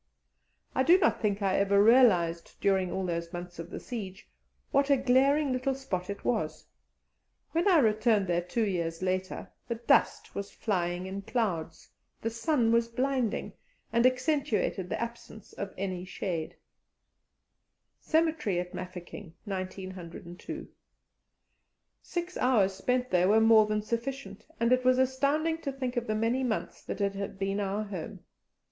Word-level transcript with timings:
I 0.73 0.81
do 0.81 0.97
not 0.97 1.21
think 1.21 1.43
I 1.43 1.57
ever 1.59 1.79
realized, 1.79 2.55
during 2.59 2.91
all 2.91 3.05
those 3.05 3.31
months 3.31 3.59
of 3.59 3.69
the 3.69 3.79
siege, 3.79 4.27
what 4.71 4.89
a 4.89 4.97
glaring 4.97 5.53
little 5.53 5.75
spot 5.75 6.09
it 6.09 6.25
was. 6.25 6.65
When 7.51 7.67
I 7.69 7.77
returned 7.77 8.25
there 8.25 8.41
two 8.41 8.65
years 8.65 9.03
later: 9.03 9.51
the 9.67 9.75
dust 9.75 10.33
was 10.33 10.49
flying 10.49 11.05
in 11.05 11.21
clouds, 11.21 11.87
the 12.19 12.31
sun 12.31 12.71
was 12.71 12.87
blinding, 12.87 13.53
and 13.93 14.07
accentuated 14.07 14.89
the 14.89 14.99
absence 14.99 15.53
of 15.53 15.71
any 15.77 16.03
shade. 16.03 16.55
Six 17.99 18.25
hours 22.41 22.73
spent 22.73 23.09
there 23.11 23.29
were 23.29 23.39
more 23.39 23.65
than 23.67 23.81
sufficient, 23.83 24.47
and 24.59 24.71
it 24.71 24.83
was 24.83 24.97
astounding 24.97 25.59
to 25.61 25.71
think 25.71 25.95
of 25.95 26.07
the 26.07 26.15
many 26.15 26.43
months 26.43 26.81
that 26.85 27.01
it 27.01 27.13
had 27.13 27.37
been 27.37 27.59
our 27.59 27.83
home. 27.83 28.21